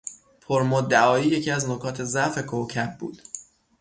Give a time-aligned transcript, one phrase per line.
[0.41, 3.21] پرمدعایی یکی از نکات ضعف کوکب بود.